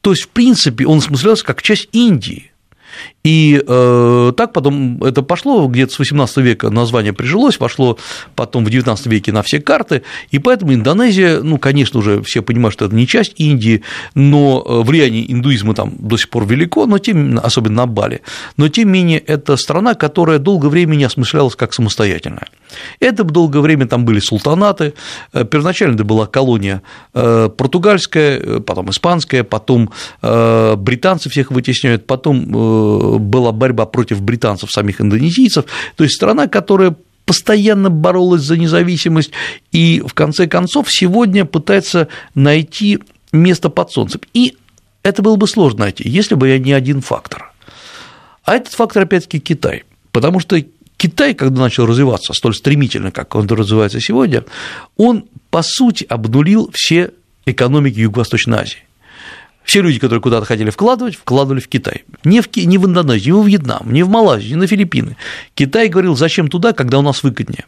[0.00, 2.49] То есть, в принципе, он осмыслялся как часть Индии.
[3.22, 7.98] И э, так потом это пошло, где-то с 18 века название прижилось, вошло
[8.34, 12.72] потом в 19 веке на все карты, и поэтому Индонезия, ну, конечно, уже все понимают,
[12.72, 13.82] что это не часть Индии,
[14.14, 18.22] но э, влияние индуизма там до сих пор велико, но тем, особенно на Бали,
[18.56, 22.48] но тем не менее это страна, которая долгое время не осмыслялась как самостоятельная.
[23.00, 24.94] Это долгое время там были султанаты,
[25.34, 26.80] э, первоначально это была колония
[27.12, 29.90] э, португальская, потом испанская, потом
[30.22, 32.44] британцы всех вытесняют, потом
[33.18, 35.64] была борьба против британцев, самих индонезийцев,
[35.96, 39.30] то есть страна, которая постоянно боролась за независимость
[39.70, 42.98] и в конце концов сегодня пытается найти
[43.32, 44.20] место под солнцем.
[44.34, 44.56] И
[45.02, 47.52] это было бы сложно найти, если бы я не один фактор.
[48.44, 49.84] А этот фактор, опять-таки, Китай.
[50.12, 50.60] Потому что
[50.96, 54.44] Китай, когда начал развиваться столь стремительно, как он развивается сегодня,
[54.96, 57.12] он, по сути, обнулил все
[57.46, 58.84] экономики Юго-Восточной Азии.
[59.64, 62.04] Все люди, которые куда-то хотели вкладывать, вкладывали в Китай.
[62.24, 65.16] Не в, не в Индонезию, не в Вьетнам, не в Малайзию, не на Филиппины.
[65.54, 67.66] Китай говорил, зачем туда, когда у нас выгоднее.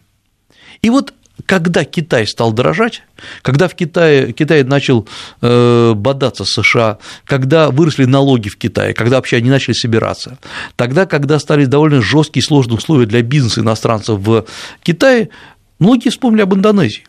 [0.81, 1.15] И вот
[1.47, 3.03] когда Китай стал дорожать,
[3.43, 5.09] когда в Китае, Китай начал
[5.41, 10.39] э, бодаться с США, когда выросли налоги в Китае, когда вообще они начали собираться,
[10.77, 14.45] тогда, когда стали довольно жесткие и сложные условия для бизнеса иностранцев в
[14.83, 15.31] Китае,
[15.79, 17.05] многие вспомнили об Индонезии.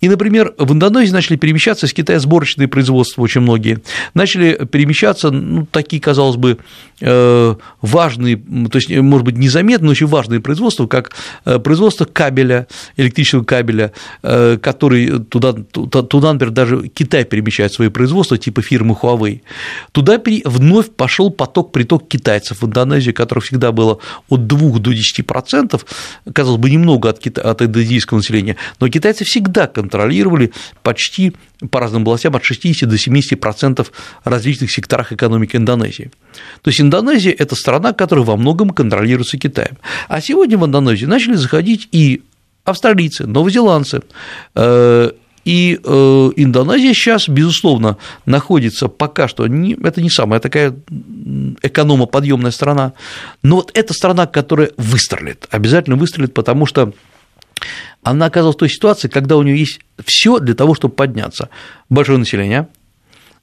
[0.00, 3.80] И, например, в Индонезии начали перемещаться из Китая сборочные производства очень многие,
[4.14, 6.58] начали перемещаться ну, такие, казалось бы,
[7.00, 11.12] э, важные, то есть, может быть, незаметные, но очень важные производства, как
[11.44, 18.38] э, производство кабеля, электрического кабеля, э, который туда, туда, например, даже Китай перемещает свои производства,
[18.38, 19.42] типа фирмы Huawei.
[19.92, 25.80] Туда вновь пошел поток, приток китайцев в Индонезию, которых всегда было от 2 до 10%,
[26.32, 31.32] казалось бы, немного от, от индонезийского населения, но китайцы всегда контролировали почти
[31.70, 33.86] по разным областям от 60 до 70%
[34.24, 36.10] различных секторах экономики Индонезии.
[36.62, 39.76] То есть Индонезия– это страна, которая во многом контролируется Китаем.
[40.08, 42.22] А сегодня в Индонезию начали заходить и
[42.64, 44.02] австралийцы, новозеландцы,
[44.54, 45.10] э,
[45.44, 50.74] и э, Индонезия сейчас, безусловно, находится пока что, не, это не самая такая
[51.62, 52.92] экономоподъемная страна,
[53.42, 56.92] но вот эта страна, которая выстрелит, обязательно выстрелит, потому что
[58.02, 61.48] она оказалась в той ситуации, когда у нее есть все для того, чтобы подняться.
[61.88, 62.68] Большое население,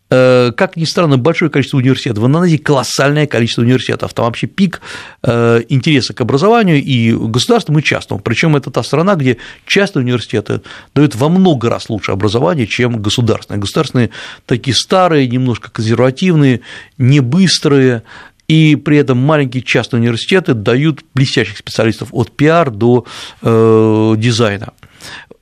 [0.09, 2.23] Э, как ни странно, большое количество университетов.
[2.23, 4.13] В Индонезии колоссальное количество университетов.
[4.13, 4.81] Там вообще пик
[5.23, 8.21] э, интереса к образованию и государственному, и частному.
[8.21, 10.61] Причем это та страна, где частные университеты
[10.95, 13.59] дают во много раз лучше образование, чем государственные.
[13.59, 14.09] Государственные
[14.45, 16.61] такие старые, немножко консервативные,
[16.97, 18.03] не быстрые,
[18.47, 23.05] и при этом маленькие частные университеты дают блестящих специалистов от пиар до
[23.41, 24.73] э, дизайна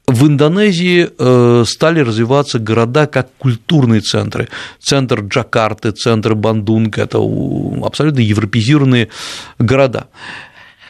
[0.07, 4.49] в Индонезии э, стали развиваться города как культурные центры.
[4.79, 7.19] Центр Джакарты, центр Бандунг– это
[7.83, 9.09] абсолютно европезированные
[9.57, 10.07] города.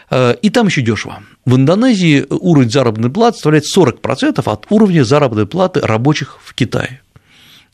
[0.10, 1.24] Э, и там еще дешево.
[1.46, 7.02] В Индонезии уровень заработной платы составляет 40% от уровня заработной платы рабочих в Китае.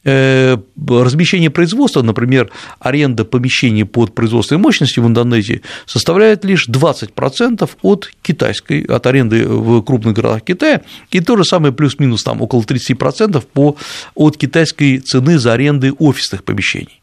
[0.04, 8.12] Э, размещение производства, например, аренда помещений под производственной мощностью в Индонезии составляет лишь 20% от
[8.24, 13.44] китайской, от аренды в крупных городах Китая, и то же самое плюс-минус там около 30%
[13.54, 13.78] по,
[14.16, 17.01] от китайской цены за аренды офисных помещений.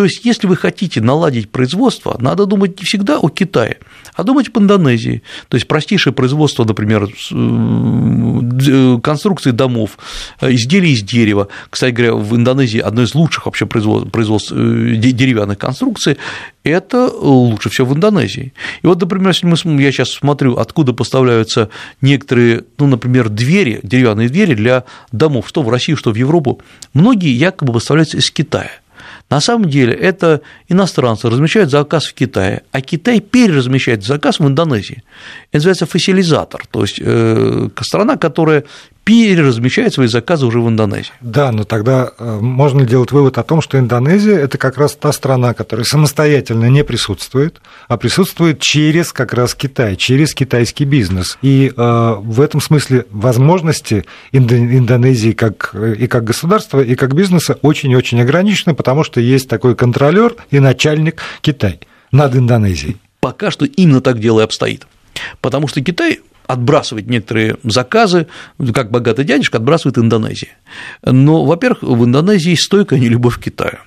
[0.00, 3.80] То есть, если вы хотите наладить производство, надо думать не всегда о Китае,
[4.14, 5.22] а думать об Индонезии.
[5.48, 9.98] То есть, простейшее производство, например, э, конструкции домов,
[10.40, 11.48] э, изделий из дерева.
[11.68, 16.16] Кстати говоря, в Индонезии одно из лучших вообще производств э, деревянных конструкций
[16.64, 18.54] это лучше всего в Индонезии.
[18.80, 21.68] И вот, например, если мы, я сейчас смотрю, откуда поставляются
[22.00, 26.62] некоторые, ну, например, двери, деревянные двери для домов, что в Россию, что в Европу,
[26.94, 28.70] многие якобы поставляются из Китая.
[29.30, 35.04] На самом деле это иностранцы размещают заказ в Китае, а Китай переразмещает заказ в Индонезии.
[35.52, 38.64] Это называется фасилизатор, то есть э, страна, которая
[39.10, 41.10] переразмещает свои заказы уже в Индонезии.
[41.20, 45.10] Да, но тогда э, можно делать вывод о том, что Индонезия– это как раз та
[45.10, 51.38] страна, которая самостоятельно не присутствует, а присутствует через как раз Китай, через китайский бизнес.
[51.42, 58.20] И э, в этом смысле возможности Индонезии как, и как государства, и как бизнеса очень-очень
[58.20, 61.80] ограничены, потому что есть такой контролер и начальник Китай
[62.12, 62.96] над Индонезией.
[63.18, 64.86] Пока что именно так дело и обстоит.
[65.40, 68.26] Потому что Китай отбрасывать некоторые заказы,
[68.74, 70.56] как богатый дядюшка отбрасывает Индонезия.
[71.04, 73.78] Но, во-первых, в Индонезии стойкая нелюбовь к Китаю.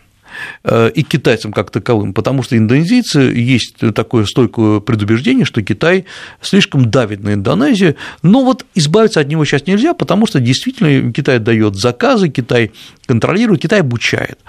[0.63, 6.05] Э, и китайцам как таковым, потому что индонезийцы есть такое стойкое предубеждение, что Китай
[6.41, 11.39] слишком давит на Индонезию, но вот избавиться от него сейчас нельзя, потому что действительно Китай
[11.39, 12.71] дает заказы, Китай
[13.05, 14.39] контролирует, Китай обучает.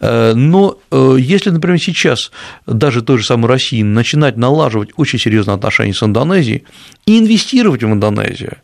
[0.00, 2.30] Э, но э, если, например, сейчас
[2.66, 6.64] даже той же самой России начинать налаживать очень серьезные отношения с Индонезией
[7.06, 8.58] и инвестировать в Индонезию,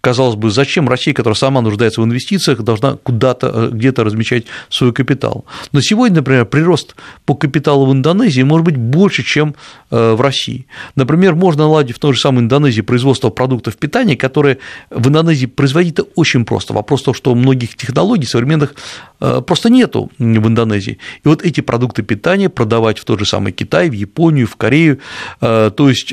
[0.00, 4.92] Казалось бы, зачем Россия, которая сама нуждается в инвестициях, должна куда-то, э, где-то размещать свой
[4.92, 5.44] капитал?
[5.72, 9.56] Но сегодня, например, прирост по капиталу в Индонезии может быть больше, чем
[9.90, 10.66] э, в России.
[10.94, 14.58] Например, можно наладить в той же самой Индонезии производство продуктов питания, которые
[14.90, 16.74] в Индонезии производить очень просто.
[16.74, 18.74] Вопрос в том, что многих технологий современных
[19.20, 20.98] э, просто нету в Индонезии.
[21.24, 25.00] И вот эти продукты питания продавать в тот же самый Китай, в Японию, в Корею.
[25.40, 26.12] То есть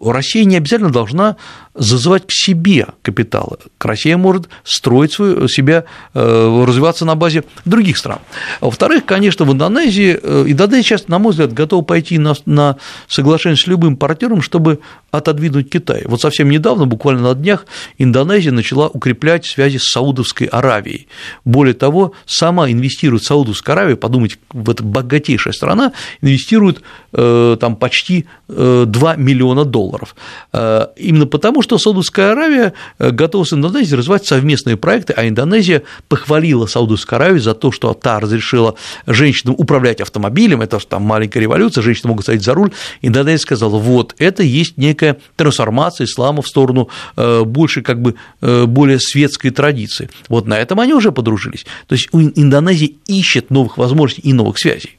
[0.00, 1.36] Россия не обязательно должна
[1.78, 3.58] зазывать к себе капиталы.
[3.80, 8.18] Россия может строить свою, себя, э, развиваться на базе других стран.
[8.60, 12.76] Во-вторых, конечно, в Индонезии, э, Индонезия сейчас, на мой взгляд, готова пойти на, на
[13.08, 16.02] соглашение с любым партнером, чтобы отодвинуть Китай.
[16.06, 21.08] Вот совсем недавно, буквально на днях, Индонезия начала укреплять связи с Саудовской Аравией.
[21.44, 27.76] Более того, сама инвестирует в Саудовскую Аравию, подумайте, в это богатейшая страна, инвестирует э, там
[27.76, 30.16] почти 2 миллиона долларов.
[30.52, 36.66] Именно потому, что Саудовская Аравия Э, готова с Индонезией развивать совместные проекты, а Индонезия похвалила
[36.66, 38.74] Саудовскую Аравию за то, что та разрешила
[39.06, 44.14] женщинам управлять автомобилем, это там маленькая революция, женщины могут садить за руль, Индонезия сказала, вот,
[44.18, 50.10] это есть некая трансформация ислама в сторону э, больше как бы э, более светской традиции.
[50.28, 51.66] Вот на этом они уже подружились.
[51.86, 54.98] То есть Индонезия ищет новых возможностей и новых связей.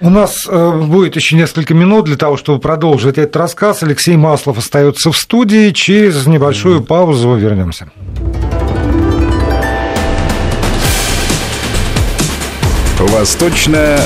[0.00, 3.82] У нас э, будет еще несколько минут для того, чтобы продолжить этот рассказ.
[3.82, 5.72] Алексей Маслов остается в студии.
[5.72, 7.90] Через небольшую паузу вернемся.
[12.98, 14.00] Восточная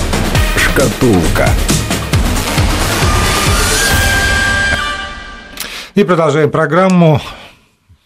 [0.57, 1.51] шкатулка.
[5.95, 7.21] И продолжаем программу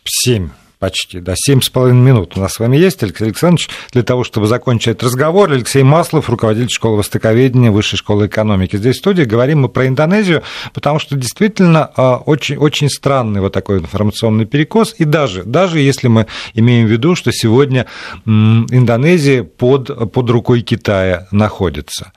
[0.04, 0.48] 7
[0.78, 4.24] почти, да, семь с половиной минут у нас с вами есть, Алексей Александрович, для того,
[4.24, 5.50] чтобы закончить разговор.
[5.50, 8.76] Алексей Маслов, руководитель школы востоковедения Высшей школы экономики.
[8.76, 10.42] Здесь в студии говорим мы про Индонезию,
[10.74, 16.08] потому что действительно а, очень, очень странный вот такой информационный перекос, и даже, даже если
[16.08, 17.86] мы имеем в виду, что сегодня
[18.24, 22.12] Индонезия под, под рукой Китая находится,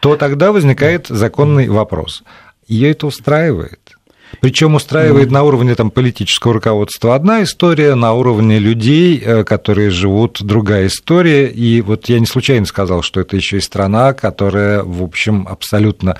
[0.00, 2.22] то тогда возникает законный вопрос.
[2.66, 3.97] Ее это устраивает?
[4.40, 10.42] Причем устраивает на уровне там, политического руководства одна история, на уровне людей, э, которые живут,
[10.42, 11.48] другая история.
[11.48, 16.16] И вот я не случайно сказал, что это еще и страна, которая, в общем, абсолютно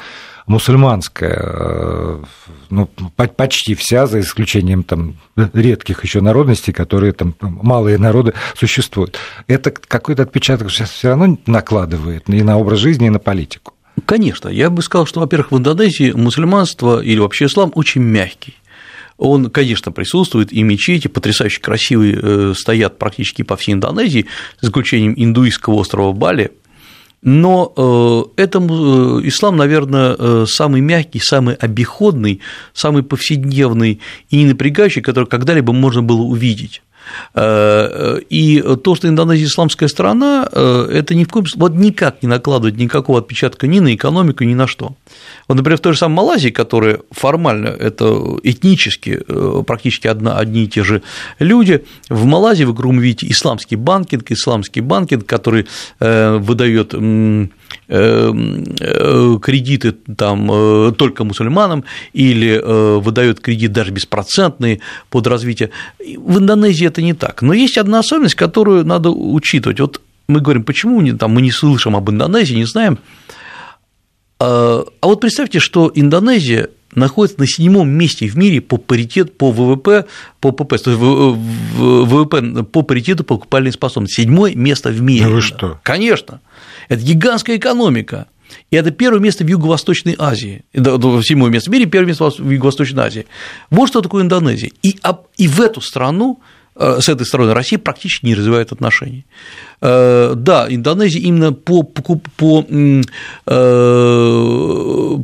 [0.49, 2.23] мусульманская, э,
[2.71, 2.89] ну,
[3.37, 9.19] почти вся, за исключением там, редких еще народностей, которые там малые народы существуют.
[9.47, 13.75] Это какой-то отпечаток сейчас все равно накладывает и на образ жизни, и на политику.
[14.07, 18.55] Конечно, я бы сказал, что, во-первых, в Индонезии мусульманство или вообще ислам очень мягкий.
[19.17, 24.27] Он, конечно, присутствует, и мечети потрясающе красивые э, стоят практически по всей Индонезии,
[24.61, 26.53] с исключением индуистского острова Бали,
[27.21, 27.73] но
[28.37, 28.63] э, это э,
[29.25, 32.41] ислам, наверное, самый мягкий, самый обиходный,
[32.75, 36.81] самый повседневный и не напрягающий, который когда-либо можно было увидеть.
[37.35, 42.23] Э, и то, что Индонезия исламская страна, э, это ни в коем случае, вот никак
[42.23, 44.95] не накладывает никакого отпечатка ни на экономику, ни на что.
[45.47, 50.65] Вот, например, в той же самой Малайзии, которая формально это этнически э, практически одна, одни
[50.65, 51.03] и те же
[51.39, 55.67] люди, в Малайзии вы кругом видите исламский банкинг, исламский банкинг, который
[55.99, 56.95] выдает
[59.43, 62.59] кредиты там только мусульманам или
[62.99, 64.81] выдает кредит даже беспроцентный
[65.11, 65.71] под развитие.
[65.99, 67.43] В Индонезии это не так.
[67.43, 69.81] Но есть одна особенность, которую надо учитывать.
[69.81, 72.99] Вот мы говорим, почему там, мы не слышим об Индонезии, не знаем.
[74.39, 79.51] А, а вот представьте, что Индонезия находится на седьмом месте в мире по паритету по
[79.51, 80.07] ВВП,
[80.41, 84.23] по ПП, то есть ВВП по паритету по покупательной способности.
[84.23, 85.27] Седьмое место в мире.
[85.27, 85.81] Ну вы что?
[85.83, 86.41] Конечно.
[86.89, 88.27] Это гигантская экономика.
[88.71, 90.65] И это первое место в Юго-Восточной Азии.
[90.73, 93.27] Седьмое место в мире, первое место в Юго-Восточной Азии.
[93.71, 94.73] Вот что такое Индонезия.
[94.83, 94.97] И,
[95.37, 96.41] и в эту страну
[96.79, 99.25] с этой стороны Россия практически не развивает отношений.
[99.81, 103.03] Э, да, Индонезия именно по, по, по, э,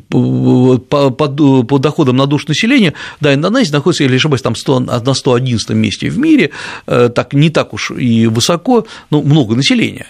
[0.08, 5.14] по, по, по доходам на душу населения, да, Индонезия находится, не ошибаюсь, там 100, на
[5.14, 6.50] 111 месте в мире,
[6.86, 10.06] так, не так уж и высоко, но много населения.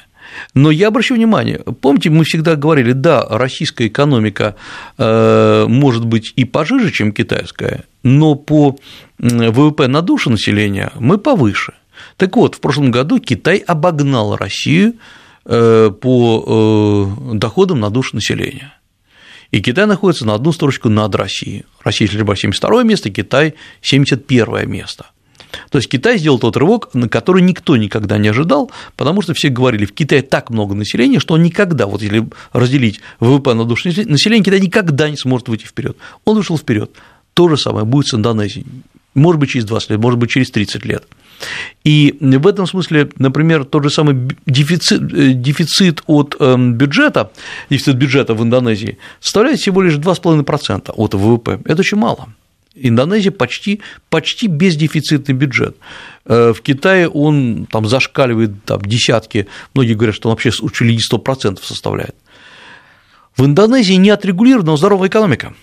[0.52, 4.56] Но я обращу внимание, помните, мы всегда говорили, да, российская экономика
[4.98, 8.76] может быть и пожиже, чем китайская, но по
[9.18, 11.72] ВВП на душу населения мы повыше.
[12.16, 14.94] Так вот, в прошлом году Китай обогнал Россию
[15.44, 18.74] э, по э, доходам на душу населения.
[19.50, 21.64] И Китай находится на одну строчку над Россией.
[21.82, 25.06] Россия, если 72 место, Китай 71 место.
[25.70, 29.48] То есть Китай сделал тот рывок, на который никто никогда не ожидал, потому что все
[29.48, 33.88] говорили, в Китае так много населения, что он никогда, вот если разделить ВВП на душу
[33.88, 35.96] населения, Китай никогда не сможет выйти вперед.
[36.24, 36.90] Он вышел вперед.
[37.34, 38.66] То же самое будет с Индонезией.
[39.14, 41.06] Может быть, через 20 лет, может быть, через 30 лет.
[41.84, 47.30] И в этом смысле, например, тот же самый дефицит, э, дефицит от эм, бюджета,
[47.70, 51.60] дефицит бюджета в Индонезии составляет всего лишь 2,5% от ВВП.
[51.64, 52.28] Это очень мало.
[52.74, 53.80] Индонезия почти,
[54.10, 55.76] почти бездефицитный бюджет.
[56.24, 60.96] Э, в Китае он там зашкаливает там, десятки, многие говорят, что он вообще чуть ли
[60.96, 62.16] не 100% составляет.
[63.36, 65.54] В Индонезии не отрегулирована здоровая экономика.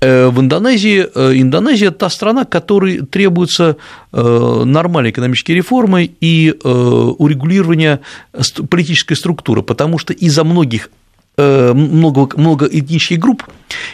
[0.00, 3.76] Э, в Индонезии, э, Индонезия– та страна, которой требуются
[4.12, 8.00] э, нормальные экономические реформы и урегулирование
[8.70, 10.90] политической структуры, потому что из-за многих
[11.36, 13.44] много, много этнических групп,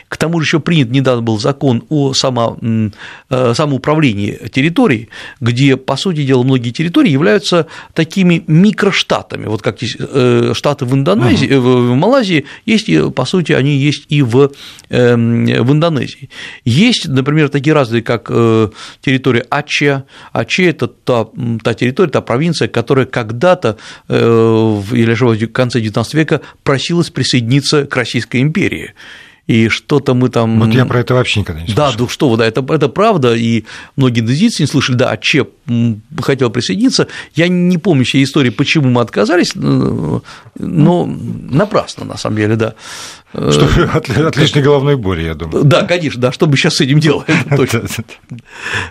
[0.08, 5.08] к тому же еще принят недавно был закон о само, э, самоуправлении территорий,
[5.40, 11.48] где, по сути дела, многие территории являются такими микроштатами, вот как э, штаты в Индонезии,
[11.48, 11.90] uh-huh.
[11.90, 14.52] в Малайзии есть, по сути, они есть и в,
[14.90, 16.28] эм, в Индонезии.
[16.64, 18.30] Есть, например, такие разные, как
[19.00, 20.04] территория Аче.
[20.32, 21.26] Аче– это та,
[21.62, 23.76] та территория, та провинция, которая когда-то,
[24.08, 28.94] или же в конце XIX века просилась присоединиться к Российской империи
[29.46, 30.60] и что-то мы там…
[30.60, 31.92] Вот я про это вообще никогда не слышал.
[31.92, 33.64] Да, ну что вы, да, это, это правда, и
[33.96, 35.50] многие индонезийцы не слышали, да, а ЧЕП
[36.20, 40.22] хотел присоединиться, я не помню все истории, почему мы отказались, но
[40.58, 42.74] напрасно, на самом деле, да.
[43.34, 45.64] Чтобы от, от лишней головной боли, я думаю.
[45.64, 47.82] Да, конечно, да, что бы сейчас с этим делать, точно.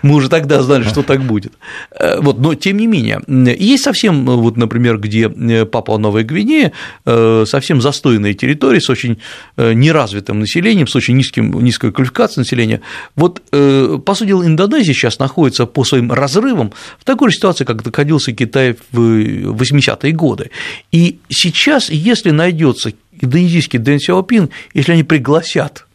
[0.02, 1.54] Мы уже тогда знали, что так будет.
[1.98, 3.22] Э, вот, но тем не менее,
[3.58, 6.74] есть совсем, вот, например, где э, Папуа Новая Гвинея,
[7.06, 9.20] э, совсем застойная территория с очень
[9.58, 12.82] неразвитым населением, с очень низким, низкой квалификацией населения.
[13.16, 17.66] Вот, по сути дела, Индонезия сейчас находится по своим разрывам целом в такой же ситуации,
[17.66, 20.52] как находился Китай в 80-е годы.
[20.92, 25.86] И сейчас, если найдется индонезийский Дэн Сяопин, если они пригласят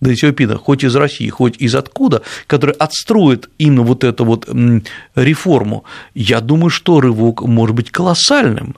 [0.00, 4.48] Дэн Сяопина, хоть из России, хоть из откуда, который отстроит именно вот эту вот
[5.14, 8.76] реформу, я думаю, что рывок может быть колоссальным.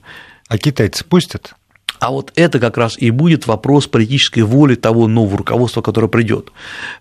[0.48, 1.54] А китайцы пустят?
[2.02, 6.50] А вот это как раз и будет вопрос политической воли того нового руководства, которое придет.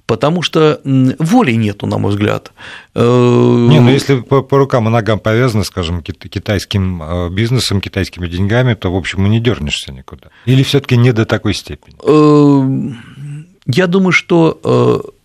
[0.06, 2.52] Потому что воли нету, на мой взгляд.
[2.94, 8.28] Э, не, ну если по, по рукам и ногам повязано, скажем, китайским э, бизнесом, китайскими
[8.28, 10.28] деньгами, то, в общем, и не дернешься никуда.
[10.46, 11.96] Или все-таки не до такой степени?
[12.04, 12.94] Э,
[13.66, 15.16] я думаю, что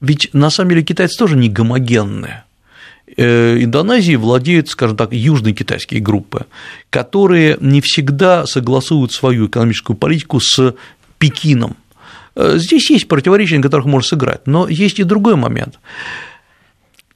[0.00, 2.44] ведь на самом деле китайцы тоже не гомогенные.
[3.16, 6.46] Э, Индонезии владеют, скажем так, южные китайские группы,
[6.90, 10.74] которые не всегда согласуют свою экономическую политику с
[11.18, 11.76] Пекином.
[12.34, 15.78] Э, здесь есть противоречия, на которых можно сыграть, но есть и другой момент.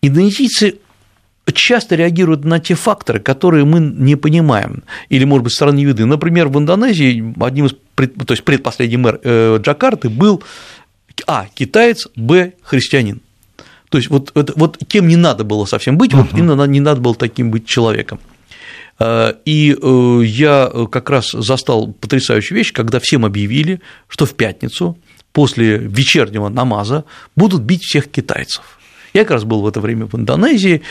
[0.01, 0.79] Индонезийцы
[1.53, 6.05] часто реагируют на те факторы, которые мы не понимаем, или, может быть, стороны виды.
[6.05, 10.43] Например, в Индонезии одним из, то есть предпоследний мэр э, Джакарты был
[11.27, 11.47] а.
[11.53, 12.53] китаец, б.
[12.63, 13.21] христианин.
[13.89, 16.29] То есть вот, вот, вот кем не надо было совсем быть, uh-huh.
[16.31, 18.21] вот именно не надо было таким быть человеком.
[18.99, 24.99] А, и э, я как раз застал потрясающую вещь, когда всем объявили, что в пятницу
[25.33, 27.05] после вечернего намаза
[27.37, 28.78] будут бить всех китайцев.
[29.15, 30.83] Я как раз был в это время в Индонезии,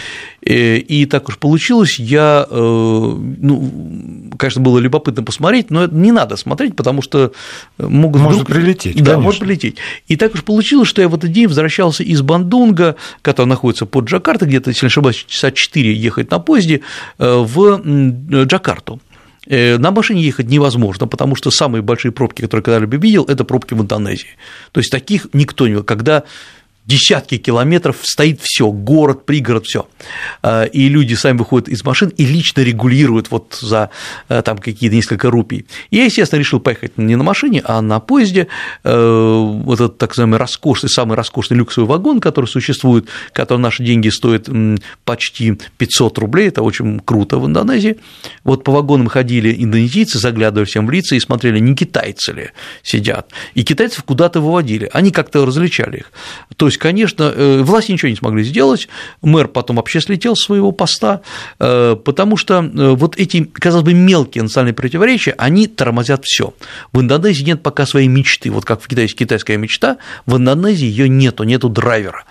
[0.42, 6.36] э, и так уж получилось, я, э, ну, конечно, было любопытно посмотреть, но не надо
[6.36, 7.32] смотреть, потому что
[7.78, 8.58] могут может вдруг...
[8.58, 8.98] прилететь.
[8.98, 9.22] Да, конечно.
[9.22, 9.78] может прилететь.
[10.08, 14.06] И так уж получилось, что я в этот день возвращался из Бандунга, который находится под
[14.06, 16.82] Джакартой, где-то, если не ошибаюсь, часа 4 ехать на поезде,
[17.20, 17.82] э, в
[18.46, 19.00] Джакарту.
[19.50, 23.74] На машине ехать невозможно, потому что самые большие пробки, которые я когда-либо видел, это пробки
[23.76, 24.28] в Индонезии.
[24.74, 25.82] То есть таких никто не.
[25.84, 26.24] Когда
[26.88, 29.88] десятки километров стоит все, город, пригород, все.
[30.42, 33.90] А, и люди сами выходят из машин и лично регулируют вот за
[34.30, 35.66] э, там какие-то несколько рупий.
[35.92, 38.48] я, естественно, решил поехать не на машине, а на поезде.
[38.84, 44.08] Э, вот этот так называемый роскошный, самый роскошный люксовый вагон, который существует, который наши деньги
[44.08, 44.50] стоит
[45.04, 47.98] почти 500 рублей, это очень круто в Индонезии.
[48.46, 52.50] Вот по вагонам ходили индонезийцы, заглядывали всем в лица и смотрели, не китайцы ли
[52.82, 53.32] сидят.
[53.56, 56.12] И китайцев куда-то выводили, они как-то различали их.
[56.56, 58.88] То есть есть, конечно, э, власти ничего не смогли сделать,
[59.22, 61.22] мэр потом вообще слетел с своего поста,
[61.60, 66.54] э, потому что э, вот эти, казалось бы, мелкие национальные противоречия, они тормозят все.
[66.94, 70.86] В Индонезии нет пока своей мечты, вот как в Китае есть китайская мечта, в Индонезии
[70.86, 72.26] ее нету, нету драйвера.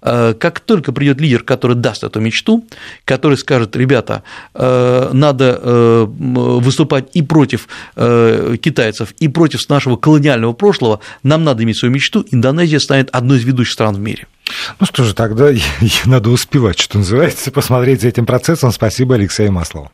[0.00, 2.64] Как только придет лидер, который даст эту мечту,
[3.04, 4.22] который скажет, ребята,
[4.54, 12.24] надо выступать и против китайцев, и против нашего колониального прошлого, нам надо иметь свою мечту,
[12.30, 14.26] Индонезия станет одной из ведущих стран стран в мире.
[14.80, 15.50] Ну что же, тогда
[16.04, 18.72] надо успевать, что называется, посмотреть за этим процессом.
[18.72, 19.88] Спасибо, Алексей Маслов.